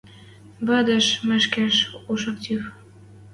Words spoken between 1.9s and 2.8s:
уж актив.